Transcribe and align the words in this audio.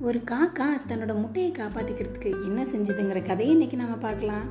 ஒரு 0.00 0.22
காக்கா 0.30 0.64
தன்னோட 0.88 1.20
முட்டையை 1.20 1.52
காப்பாற்றிக்கிறதுக்கு 1.52 2.30
என்ன 2.44 2.62
செஞ்சதுங்கிற 2.62 3.26
கதையை 3.26 3.52
இன்றைக்கி 3.56 3.74
நம்ம 3.74 3.94
பார்க்கலாம். 3.94 4.50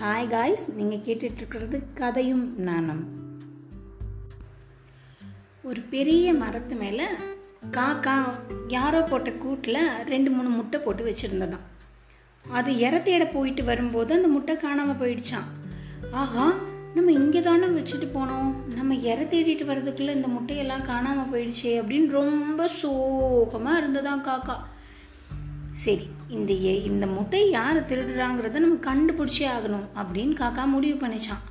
ஹாய் 0.00 0.28
காய்ஸ் 0.28 0.70
நீங்கள் 0.70 0.98
கேட்டுட்ருக்கிறது 0.98 1.80
கதையும் 1.94 2.60
நானும். 2.60 3.00
ஒரு 5.62 5.80
பெரிய 5.80 6.34
மரத்து 6.34 6.74
மேலே 6.74 7.06
காக்கா 7.72 8.16
யாரோ 8.68 9.02
போட்ட 9.02 9.30
கூட்டில் 9.30 9.80
ரெண்டு 10.04 10.30
மூணு 10.30 10.48
முட்டை 10.48 10.80
போட்டு 10.80 11.04
வச்சுருந்ததான் 11.04 11.66
அது 12.44 12.76
இற 12.76 12.98
தேட 12.98 13.26
போயிட்டு 13.26 13.64
வரும்போது 13.64 14.14
அந்த 14.14 14.28
முட்டை 14.28 14.56
காணாமல் 14.56 15.00
போயிடுச்சான் 15.02 15.50
ஆஹா 16.10 16.52
நம்ம 16.94 17.12
இங்கே 17.12 17.40
தானே 17.40 17.66
வச்சுட்டு 17.66 18.06
போனோம். 18.14 18.52
நம்ம 18.74 18.94
இற 18.94 19.22
தேடிட்டு 19.22 19.64
வர்றதுக்குள்ளே 19.70 20.10
இந்த 20.10 20.28
முட்டையெல்லாம் 20.28 20.82
காணாமல் 20.82 21.30
போயிடுச்சே 21.32 21.72
அப்படின்னு 21.80 22.08
ரொம்ப 22.10 22.68
சோகமாக 22.68 23.80
இருந்ததான் 23.80 24.24
காக்கா. 24.28 24.56
சரி 25.76 26.04
இந்த 26.28 26.52
இந்த 26.52 27.06
முட்டை 27.06 27.50
யார் 27.50 27.78
திருடுறாங்கிறத 27.88 28.58
நம்ம 28.58 28.78
கண்டுபிடிச்சே 28.86 29.46
ஆகணும் 29.56 29.88
அப்படின்னு 29.96 30.32
காக்கா 30.34 30.64
முடிவு 30.66 31.06
பண்ணிச்சான். 31.06 31.42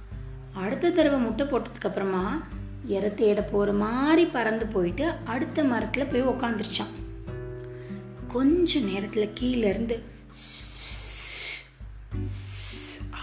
அடுத்த 0.53 0.89
தடவை 0.89 1.19
முட்டை 1.19 1.45
போட்டதுக்கு 1.45 1.87
அப்புறமா 1.89 2.47
இற 2.85 3.09
தேட 3.09 3.41
போகிற 3.41 3.73
மாதிரி 3.73 4.25
பறந்து 4.25 4.65
போயிட்டு 4.65 5.05
அடுத்த 5.25 5.63
மரத்தில் 5.63 6.05
போய் 6.05 6.27
உக்காந்துருச்சான். 6.27 6.93
கொஞ்ச 8.27 8.79
நேரத்தில் 8.79 9.33
கீழேருந்து 9.39 10.01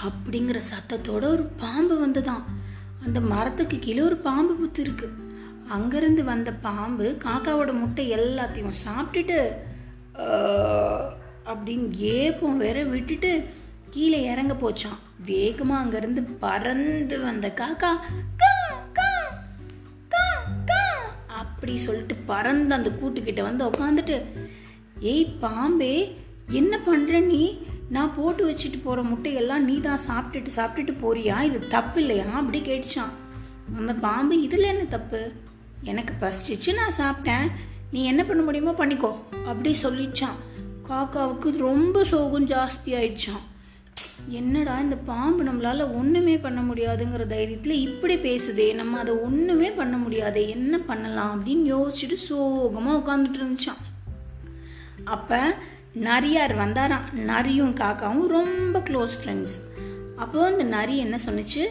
அப்படிங்கிற 0.05 0.61
சத்தத்தோட 0.73 1.25
ஒரு 1.35 1.43
பாம்பு 1.57 1.97
வந்துதான். 2.07 2.45
அந்த 3.05 3.21
மரத்துக்கு 3.21 3.79
கீழே 3.79 4.01
ஒரு 4.01 4.17
பாம்பு 4.17 4.55
புத்து 4.61 4.79
இருக்கு. 4.79 5.11
அங்கேருந்து 5.75 6.25
வந்த 6.25 6.53
பாம்பு 6.53 7.17
காக்காவோட 7.25 7.73
முட்டை 7.73 8.13
எல்லாத்தையும் 8.13 8.81
சாப்பிட்டுட்டு 8.87 9.39
அப்படின்னு 11.47 11.97
ஏப்பம் 11.99 12.57
வேற 12.57 12.83
விட்டுட்டு 12.83 13.49
கீழே 13.91 14.33
இறங்க 14.33 14.55
போச்சான் 14.55 14.99
வேகமாக 15.27 15.85
அங்கேருந்து 15.85 16.39
பறந்து 16.39 17.19
வந்த 17.19 17.49
காக்கா 17.49 17.91
அப்படி 21.29 21.77
சொல்லிட்டு 21.77 22.15
பறந்து 22.15 22.75
அந்த 22.75 22.91
கூட்டுக்கிட்ட 22.91 23.43
வந்து 23.43 23.65
உக்காந்துட்டு 23.65 24.23
ஏய் 25.01 25.39
பாம்பே 25.41 26.17
என்ன 26.49 26.79
பண்ற 26.79 27.21
நீ? 27.21 27.69
நான் 27.91 28.15
போட்டு 28.17 28.47
வச்சுட்டு 28.47 28.83
போகிற 28.83 29.03
முட்டையெல்லாம் 29.03 29.59
நீ 29.59 29.81
தான் 29.81 29.99
சாப்பிட்டுட்டு 30.09 30.51
சாப்பிட்டுட்டு 30.57 31.03
போறியா? 31.03 31.43
இது 31.43 31.69
தப்பு 31.69 32.01
இல்லையா 32.01 32.25
அப்படி 32.25 32.61
கேட்டுச்சான் 32.61 33.13
அந்த 33.77 33.95
பாம்பு 33.95 34.43
இதில் 34.43 34.63
என்ன 34.63 34.85
தப்பு? 34.85 35.33
எனக்கு 35.83 36.15
பசிச்சிச்சு 36.21 36.75
நான் 36.75 36.99
சாப்பிட்டேன். 36.99 37.47
நீ 37.93 38.03
என்ன 38.05 38.23
பண்ண 38.25 38.43
முடியுமோ 38.43 38.73
பண்ணிக்கோ. 38.79 39.13
அப்படி 39.45 39.71
சொல்லிச்சான். 39.83 40.39
காக்காவுக்கு 40.89 41.49
ரொம்ப 41.69 42.05
சோகம் 42.05 42.47
ஜாஸ்தி 42.47 42.91
ஆயிடுச்சான் 42.99 43.43
என்னடா 44.27 44.75
இந்த 44.81 44.97
பாம்பு 45.09 45.43
நம்மளால் 45.45 45.83
ஒன்றுமே 45.99 46.35
பண்ண 46.39 46.61
முடியாதுங்கிற 46.61 47.25
தைரியத்தில் 47.33 47.75
இப்படி 47.87 48.15
பேசுதே 48.17 48.67
நம்ம 48.75 48.99
அதை 48.99 49.15
ஒன்றுமே 49.15 49.71
பண்ண 49.71 49.97
முடியாதே 49.97 50.43
என்ன 50.49 50.79
பண்ணலாம் 50.79 51.33
அப்படின்னு 51.35 51.65
யோசிச்சுட்டு 51.75 52.19
சோகமாக 52.29 53.01
உட்காந்துட்டு 53.01 53.41
இருந்துச்சான் 53.41 53.83
அப்போ 55.05 55.41
நரியார் 56.09 56.55
வந்தாராம். 56.59 57.07
நரியும் 57.31 57.75
காக்காவும் 57.75 58.29
ரொம்ப 58.37 58.79
க்ளோஸ் 58.79 59.17
ஃப்ரெண்ட்ஸ் 59.21 59.57
அப்போ 60.17 60.39
அந்த 60.47 60.65
நரி 60.77 60.97
என்ன 60.97 61.17
சொன்னுச்சு? 61.27 61.63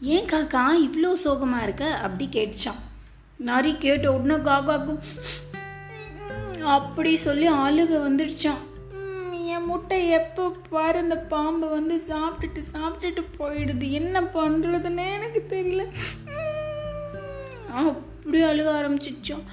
ஏன் 0.00 0.28
காக்கா 0.32 0.64
இவ்வளோ 0.86 1.12
சோகமாக 1.24 1.62
இருக்க? 1.62 1.84
அப்படி 2.06 2.26
கேட்டுச்சான் 2.32 2.80
நரி 3.36 3.72
கேட்ட 3.78 4.06
உடனே 4.12 4.36
காக்காக்கும் 4.50 5.00
அப்படி 6.76 7.12
சொல்லி 7.26 7.46
அழுக 7.64 7.92
வந்துடுச்சான் 8.06 8.60
என் 9.54 9.68
முட்டை 9.68 9.98
எப்போ 10.18 10.44
பாரு 10.70 10.98
இந்த 11.02 11.16
பாம்பை 11.32 11.68
வந்து 11.68 11.94
சாப்பிட்டுட்டு 12.08 12.60
சாப்பிட்டுட்டு 12.74 13.22
போயிடுது. 13.38 13.86
என்ன 13.90 14.20
பண்ணுறதுன்னு 14.34 15.06
எனக்கு 15.16 15.40
தெரியல. 15.54 15.84
அப்படி 17.82 18.38
அழுக 18.50 18.68
ஆரம்பிச்சிடுச்சோம். 18.78 19.44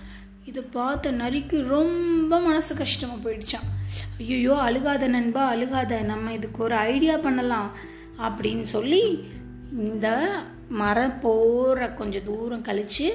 இதை 0.49 0.61
பார்த்த 0.75 1.11
நரிக்கு 1.11 1.57
ரொம்ப 1.75 2.39
மனசு 2.39 2.73
கஷ்டமாக 2.75 3.19
போயிடுச்சான் 3.23 3.67
ஐயோ 4.19 4.53
அழுகாத 4.67 5.07
நண்பா 5.07 5.43
அழுகாத 5.53 5.99
நம்ம 6.11 6.33
இதுக்கு 6.33 6.59
ஒரு 6.63 6.75
ஐடியா 6.91 7.15
பண்ணலாம் 7.25 7.69
அப்படின்னு 8.27 8.65
சொல்லி 8.75 9.01
இந்த 9.87 10.07
மரம் 10.81 11.19
போகிற 11.19 11.89
கொஞ்சம் 11.93 12.27
தூரம் 12.29 12.65
கழித்து 12.69 13.07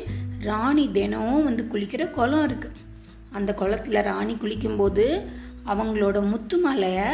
ராணி 0.48 0.84
தினம் 0.98 1.46
வந்து 1.48 1.64
குளிக்கிற 1.72 2.10
குளம் 2.10 2.44
இருக்குது 2.48 2.90
அந்த 3.32 3.50
குளத்துல 3.60 4.02
ராணி 4.02 4.34
குளிக்கும்போது 4.34 5.04
அவங்களோட 5.66 6.18
முத்து 6.30 6.56
மாலையை 6.58 7.08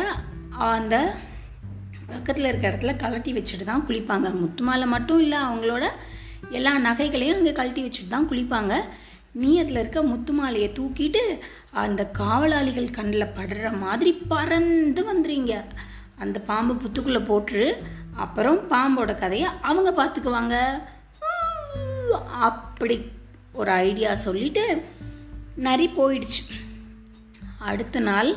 அந்த 0.68 0.96
பக்கத்தில் 2.08 2.48
இருக்க 2.48 2.70
இடத்துல 2.70 2.92
கழட்டி 2.96 3.32
வச்சுட்டு 3.32 3.64
தான் 3.64 3.84
குளிப்பாங்க. 3.88 4.28
முத்து 4.32 4.62
மாலை 4.62 4.86
மட்டும் 4.86 5.20
இல்லை 5.20 5.38
அவங்களோட 5.38 5.84
எல்லா 6.50 6.72
நகைகளையும் 6.78 7.38
அங்கே 7.38 7.52
கழட்டி 7.52 7.82
வச்சுட்டு 7.82 8.08
தான் 8.08 8.28
குளிப்பாங்க. 8.30 8.74
நீயத்தில் 9.34 9.80
இருக்க 9.80 10.00
முத்து 10.02 10.32
மாலையை 10.32 10.68
தூக்கிட்டு 10.72 11.22
அந்த 11.82 12.02
காவலாளிகள் 12.20 12.90
கண்ணில் 12.90 13.34
படுற 13.38 13.70
மாதிரி 13.78 14.12
பறந்து 14.28 15.02
வந்துடுங்க 15.10 15.54
அந்த 16.18 16.38
பாம்பு 16.40 16.74
புத்துக்குள்ளே 16.74 17.22
போட்டு 17.24 17.60
அப்புறம் 18.16 18.60
பாம்போட 18.70 19.12
கதையை 19.14 19.48
அவங்க 19.62 19.90
பார்த்துக்குவாங்க 19.90 20.54
அப்படி 22.48 22.96
ஒரு 23.52 23.70
ஐடியா 23.70 24.14
சொல்லிட்டு 24.14 24.64
நரி 25.58 25.86
போயிடுச்சு. 25.96 26.42
அடுத்த 27.58 28.00
நாள் 28.00 28.30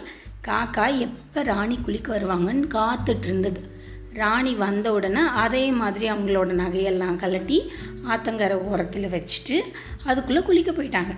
காக்கா 0.48 0.86
எப்போ 0.98 1.44
ராணி 1.44 1.78
குளிக்க 1.78 2.18
வருவாங்கன்னு 2.18 2.68
காத்துட்டு 2.76 3.26
இருந்தது. 3.26 3.62
ராணி 4.14 4.54
வந்த 4.54 4.94
உடனே 4.94 5.24
அதே 5.44 5.72
மாதிரி 5.72 6.12
அவங்களோட 6.12 6.50
நகையெல்லாம் 6.62 7.20
கலட்டி 7.24 7.58
ஆத்தங்கரை 8.10 8.58
ஓரத்தில் 8.70 9.12
வச்சுட்டு 9.12 9.58
அதுக்குள்ளே 10.04 10.42
குளிக்க 10.42 10.72
போயிட்டாங்க. 10.72 11.14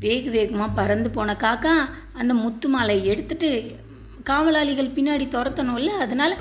வேக 0.00 0.30
வேகமாக 0.30 0.72
பறந்து 0.72 1.10
போன 1.10 1.36
காக்கா 1.40 1.74
அந்த 2.12 2.34
முத்து 2.34 2.68
மாலையை 2.68 3.06
எடுத்துட்டு 3.06 3.50
காவலாளிகள் 4.24 4.94
பின்னாடி 4.96 5.26
துரத்தணும்ல 5.34 5.92
அதனால 6.04 6.36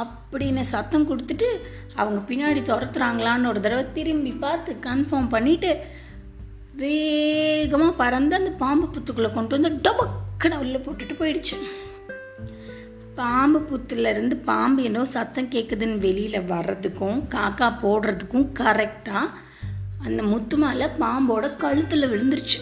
அப்படின்னு 0.00 0.60
சத்தம் 0.60 1.08
கொடுத்துட்டு 1.10 1.48
அவங்க 1.94 2.20
பின்னாடி 2.28 2.60
துரத்துறாங்களான்னு 2.62 3.46
ஒரு 3.46 3.60
தடவை 3.60 3.84
திரும்பி 3.92 4.32
பார்த்து 4.32 4.76
கன்ஃபார்ம் 4.86 5.28
பண்ணிட்டு 5.28 5.70
வேகமாக 6.82 7.92
பறந்து 7.92 8.36
அந்த 8.36 8.50
பாம்பு 8.50 8.86
புத்துக்குள்ளே 8.86 9.32
கொண்டு 9.32 9.60
வந்து 9.60 9.90
டபக்குன்னு 9.90 10.58
உள்ளே 10.58 10.78
போட்டுட்டு 10.78 11.14
போயிடுச்சு. 11.20 11.56
பாம்பு 13.14 13.58
புத்துலேருந்து 13.68 14.34
பாம்பு 14.34 14.82
என்னோ 14.82 15.04
சத்தம் 15.04 15.50
கேட்குதுன்னு 15.50 15.98
வெளியில் 15.98 16.48
வர்றதுக்கும் 16.52 17.20
காக்கா 17.34 17.68
போடுறதுக்கும் 17.82 18.48
கரெக்டாக 18.60 19.34
அந்த 20.04 20.22
முத்து 20.22 20.56
மாலை 20.56 20.86
பாம்போட 21.00 21.56
கழுத்தில் 21.56 22.10
விழுந்துருச்சு. 22.10 22.58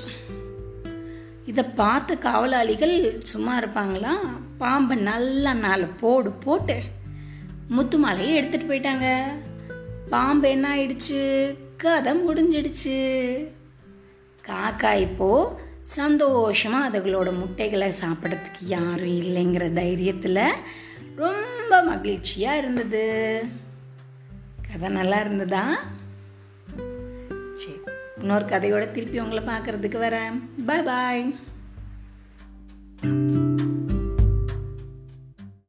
இதை 1.44 1.64
பார்த்த 1.64 2.14
காவலாளிகள் 2.16 2.96
சும்மா 3.22 3.58
இருப்பாங்களா? 3.58 4.12
பாம்பை 4.58 4.96
நல்லா 4.98 5.52
நாலு 5.52 5.86
போடு 5.86 6.30
போட்டு 6.30 6.76
முத்துமாலையை 7.70 8.34
எடுத்துட்டு 8.34 8.74
போயிட்டாங்க. 8.74 9.24
பாம்பு 10.10 10.48
என்ன 10.48 10.76
ஆயிடுச்சு? 10.76 11.22
கதை 11.76 12.12
முடிஞ்சிடுச்சு. 12.26 12.98
காக்கா 14.46 14.96
இப்போ 14.96 15.60
சந்தோஷமா 15.96 16.78
அதுகளோட 16.82 17.38
முட்டைகளை 17.38 17.92
சாப்பிட்றதுக்கு 18.00 18.60
யாரும் 18.60 19.20
இல்லைங்கிற 19.20 19.66
தைரியத்தில் 19.72 20.50
ரொம்ப 21.16 21.82
மகிழ்ச்சியா 21.82 22.56
இருந்தது. 22.56 23.42
கதை 24.72 24.88
நல்லா 24.88 25.20
இருந்ததா? 25.20 25.84
சரி 27.50 27.80
இன்னொரு 28.18 28.44
கதையோட 28.44 28.90
திருப்பி 28.90 29.18
உங்களை 29.18 29.44
பார்க்கறதுக்கு 29.44 29.98
வரேன். 30.06 30.64
பாய் 30.66 30.82
பாய் 30.82 31.34